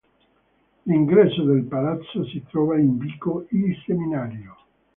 L'ingresso 0.87 1.43
del 1.43 1.65
palazzo 1.65 2.25
si 2.25 2.43
trova 2.49 2.75
in 2.75 2.97
vico 2.97 3.45
I 3.51 3.71
Seminario. 3.85 4.55